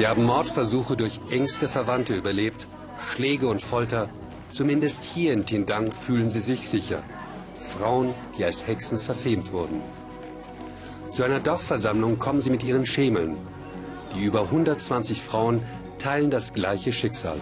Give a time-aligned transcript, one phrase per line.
[0.00, 2.66] Sie haben Mordversuche durch engste Verwandte überlebt,
[3.10, 4.08] Schläge und Folter.
[4.50, 7.02] Zumindest hier in Tindang fühlen sie sich sicher.
[7.60, 9.82] Frauen, die als Hexen verfemt wurden.
[11.10, 13.36] Zu einer Dorfversammlung kommen sie mit ihren Schemeln.
[14.14, 15.62] Die über 120 Frauen
[15.98, 17.38] teilen das gleiche Schicksal.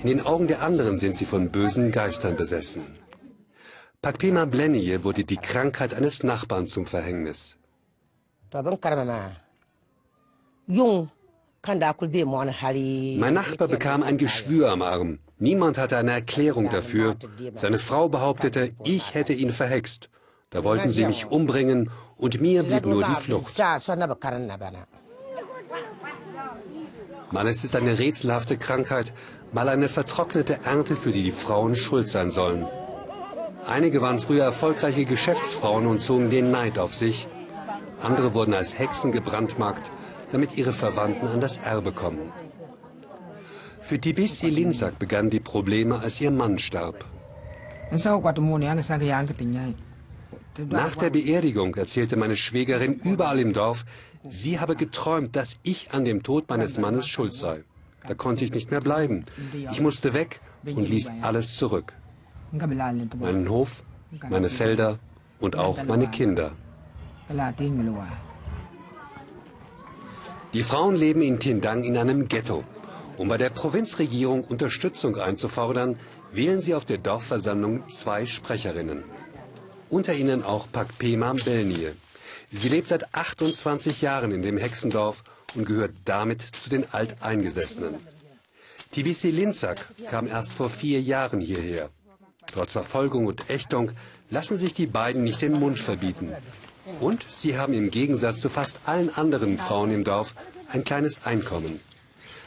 [0.00, 2.96] In den Augen der anderen sind sie von bösen Geistern besessen.
[4.00, 7.56] Pakpema Blennie wurde die Krankheit eines Nachbarn zum Verhängnis.
[11.62, 15.18] Mein Nachbar bekam ein Geschwür am Arm.
[15.38, 17.16] Niemand hatte eine Erklärung dafür.
[17.54, 20.08] Seine Frau behauptete, ich hätte ihn verhext.
[20.50, 23.58] Da wollten sie mich umbringen und mir blieb nur die Flucht.
[27.30, 29.12] Mal ist es eine rätselhafte Krankheit,
[29.52, 32.66] mal eine vertrocknete Ernte, für die die Frauen schuld sein sollen.
[33.66, 37.28] Einige waren früher erfolgreiche Geschäftsfrauen und zogen den Neid auf sich.
[38.02, 39.90] Andere wurden als Hexen gebrandmarkt,
[40.32, 42.32] damit ihre Verwandten an das Erbe kommen.
[43.80, 47.04] Für Tibisi Linsak begannen die Probleme, als ihr Mann starb.
[50.68, 53.84] Nach der Beerdigung erzählte meine Schwägerin überall im Dorf,
[54.22, 57.64] sie habe geträumt, dass ich an dem Tod meines Mannes schuld sei.
[58.06, 59.24] Da konnte ich nicht mehr bleiben.
[59.72, 61.94] Ich musste weg und ließ alles zurück.
[62.52, 63.84] Meinen Hof,
[64.28, 64.98] meine Felder
[65.40, 66.52] und auch meine Kinder.
[70.52, 72.64] Die Frauen leben in Tindang in einem Ghetto.
[73.16, 75.96] Um bei der Provinzregierung Unterstützung einzufordern,
[76.32, 79.04] wählen sie auf der Dorfversammlung zwei Sprecherinnen.
[79.90, 81.92] Unter ihnen auch Pakpema Belnie.
[82.50, 85.22] Sie lebt seit 28 Jahren in dem Hexendorf
[85.54, 87.94] und gehört damit zu den Alteingesessenen.
[88.90, 91.90] Tibisi Linzak kam erst vor vier Jahren hierher.
[92.52, 93.92] Trotz Verfolgung und Ächtung
[94.30, 96.32] lassen sich die beiden nicht den Mund verbieten.
[96.98, 100.34] Und sie haben im Gegensatz zu fast allen anderen Frauen im Dorf
[100.68, 101.80] ein kleines Einkommen.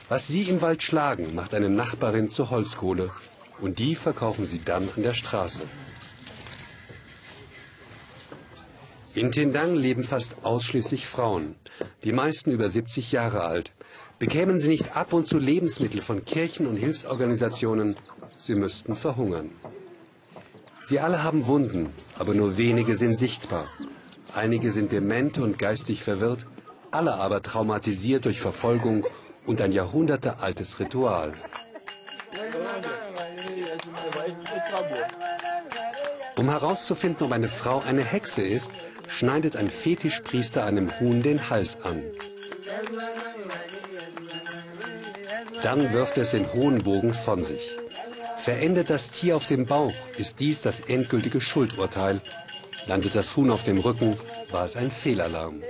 [0.10, 3.12] Was sie im Wald schlagen, macht eine Nachbarin zur Holzkohle.
[3.62, 5.62] Und die verkaufen sie dann an der Straße.
[9.16, 11.56] In Tindang leben fast ausschließlich Frauen,
[12.04, 13.72] die meisten über 70 Jahre alt.
[14.18, 17.96] Bekämen sie nicht ab und zu Lebensmittel von Kirchen und Hilfsorganisationen,
[18.42, 19.52] sie müssten verhungern.
[20.82, 23.68] Sie alle haben Wunden, aber nur wenige sind sichtbar.
[24.36, 26.46] Einige sind dement und geistig verwirrt,
[26.92, 29.06] alle aber traumatisiert durch Verfolgung
[29.46, 31.34] und ein jahrhundertealtes Ritual.
[36.36, 38.72] Um herauszufinden, ob eine Frau eine Hexe ist,
[39.08, 42.02] schneidet ein Fetischpriester einem Huhn den Hals an.
[45.62, 47.78] Dann wirft er es in hohen Bogen von sich.
[48.38, 52.20] Verendet das Tier auf dem Bauch, ist dies das endgültige Schuldurteil.
[52.88, 54.16] Landet das Huhn auf dem Rücken,
[54.52, 55.62] war es ein Fehlalarm.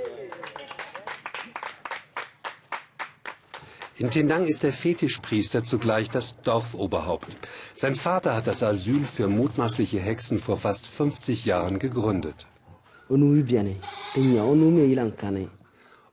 [3.98, 7.28] In Tindang ist der Fetischpriester zugleich das Dorfoberhaupt.
[7.76, 12.48] Sein Vater hat das Asyl für mutmaßliche Hexen vor fast 50 Jahren gegründet.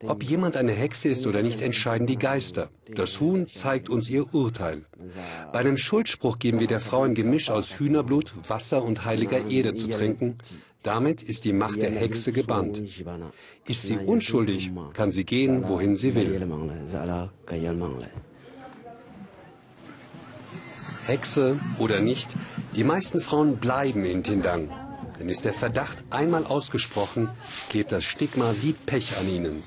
[0.06, 2.70] Ob jemand eine Hexe ist oder nicht, entscheiden die Geister.
[2.86, 4.84] Das Huhn zeigt uns ihr Urteil.
[5.52, 9.74] Bei einem Schuldspruch geben wir der Frau ein Gemisch aus Hühnerblut, Wasser und heiliger Erde
[9.74, 10.38] zu trinken.
[10.82, 12.80] Damit ist die Macht der Hexe gebannt.
[13.66, 16.40] Ist sie unschuldig, kann sie gehen, wohin sie will.
[21.06, 22.28] Hexe oder nicht,
[22.76, 24.70] die meisten Frauen bleiben in Tindang.
[25.18, 27.28] Denn ist der Verdacht einmal ausgesprochen,
[27.68, 29.62] klebt das Stigma wie Pech an ihnen.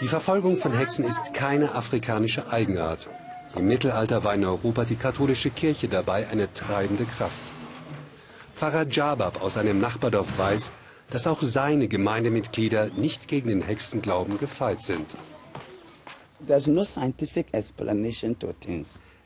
[0.00, 3.08] Die Verfolgung von Hexen ist keine afrikanische Eigenart.
[3.56, 7.42] Im Mittelalter war in Europa die katholische Kirche dabei eine treibende Kraft.
[8.62, 10.70] Pfarrer Jabab aus einem Nachbardorf weiß,
[11.10, 15.16] dass auch seine Gemeindemitglieder nicht gegen den Hexenglauben gefeit sind.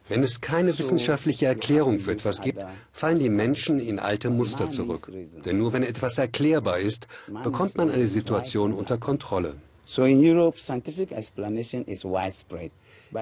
[0.08, 2.64] Wenn es keine wissenschaftliche Erklärung für etwas gibt,
[2.94, 5.12] fallen die Menschen in alte Muster zurück.
[5.44, 7.06] Denn nur wenn etwas erklärbar ist,
[7.44, 9.56] bekommt man eine Situation unter Kontrolle.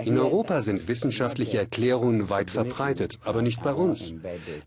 [0.05, 4.15] In Europa sind wissenschaftliche Erklärungen weit verbreitet, aber nicht bei uns.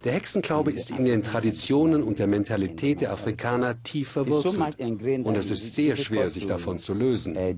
[0.04, 4.80] Der Hexenglaube ist in den Traditionen und der Mentalität der Afrikaner tief verwurzelt.
[5.24, 7.36] Und es ist sehr schwer, sich davon zu lösen.
[7.36, 7.54] Uh,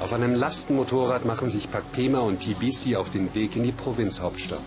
[0.00, 4.62] auf einem Lastenmotorrad machen sich Pakpema und Tibisi auf den Weg in die Provinzhauptstadt.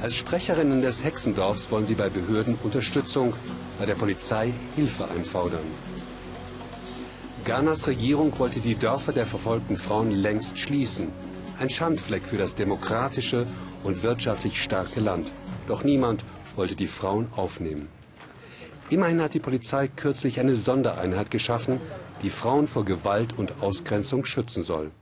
[0.00, 3.34] Als Sprecherinnen des Hexendorfs wollen sie bei Behörden Unterstützung,
[3.80, 5.66] bei der Polizei Hilfe einfordern.
[7.44, 11.08] Ghanas Regierung wollte die Dörfer der verfolgten Frauen längst schließen.
[11.58, 13.44] Ein Schandfleck für das demokratische
[13.82, 15.32] und wirtschaftlich starke Land.
[15.66, 16.24] Doch niemand
[16.54, 17.88] wollte die Frauen aufnehmen.
[18.90, 21.80] Immerhin hat die Polizei kürzlich eine Sondereinheit geschaffen,
[22.22, 24.92] die Frauen vor Gewalt und Ausgrenzung schützen soll.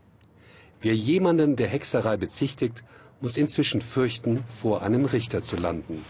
[0.81, 2.83] Wer jemanden der Hexerei bezichtigt,
[3.21, 6.05] muss inzwischen fürchten, vor einem Richter zu landen.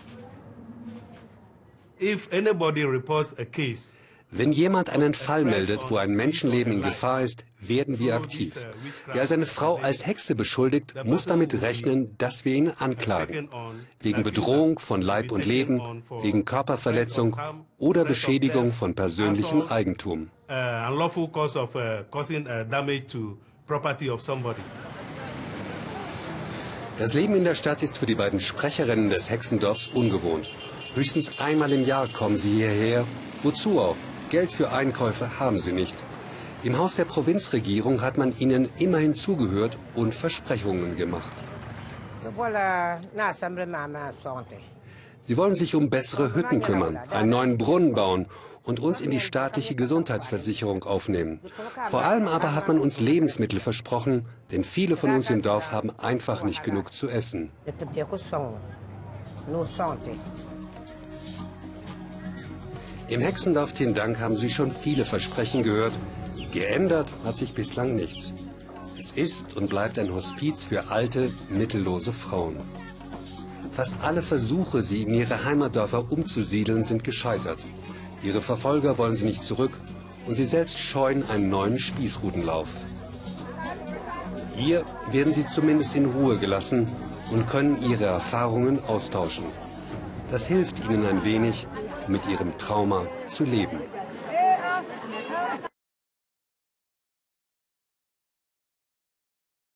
[4.31, 8.67] Wenn jemand einen Fall meldet, wo ein Menschenleben in Gefahr ist, werden wir aktiv.
[9.13, 13.49] Wer also eine Frau als Hexe beschuldigt, muss damit rechnen, dass wir ihn anklagen.
[14.01, 17.37] Wegen Bedrohung von Leib und Leben, wegen Körperverletzung
[17.79, 20.31] oder Beschädigung von persönlichem Eigentum.
[26.99, 30.49] Das Leben in der Stadt ist für die beiden Sprecherinnen des Hexendorfs ungewohnt.
[30.95, 33.05] Höchstens einmal im Jahr kommen sie hierher.
[33.43, 33.97] Wozu auch?
[34.31, 35.95] Geld für Einkäufe haben sie nicht.
[36.63, 41.33] Im Haus der Provinzregierung hat man ihnen immerhin zugehört und Versprechungen gemacht.
[45.27, 48.27] Sie wollen sich um bessere Hütten kümmern, einen neuen Brunnen bauen
[48.63, 51.41] und uns in die staatliche Gesundheitsversicherung aufnehmen.
[51.91, 55.91] Vor allem aber hat man uns Lebensmittel versprochen, denn viele von uns im Dorf haben
[55.99, 57.51] einfach nicht genug zu essen.
[63.09, 65.93] Im Hexendorf Tindank haben Sie schon viele Versprechen gehört.
[66.57, 68.33] Geändert hat sich bislang nichts.
[68.99, 72.57] Es ist und bleibt ein Hospiz für alte, mittellose Frauen.
[73.77, 77.59] Fast alle Versuche, sie in ihre Heimatdörfer umzusiedeln, sind gescheitert.
[78.23, 79.73] Ihre Verfolger wollen sie nicht zurück
[80.27, 82.69] und sie selbst scheuen einen neuen Spießrutenlauf.
[84.55, 84.83] Hier
[85.13, 86.87] werden sie zumindest in Ruhe gelassen
[87.31, 89.45] und können ihre Erfahrungen austauschen.
[90.31, 91.67] Das hilft ihnen ein wenig,
[92.09, 93.79] mit ihrem Trauma zu leben.